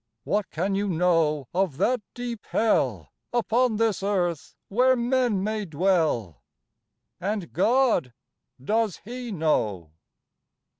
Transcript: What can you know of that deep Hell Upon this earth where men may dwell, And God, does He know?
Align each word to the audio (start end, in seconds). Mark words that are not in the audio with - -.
What 0.23 0.49
can 0.49 0.73
you 0.73 0.87
know 0.87 1.47
of 1.53 1.77
that 1.77 2.01
deep 2.15 2.43
Hell 2.47 3.13
Upon 3.31 3.75
this 3.75 4.01
earth 4.01 4.55
where 4.67 4.95
men 4.95 5.43
may 5.43 5.63
dwell, 5.63 6.41
And 7.19 7.53
God, 7.53 8.11
does 8.59 9.01
He 9.05 9.31
know? 9.31 9.91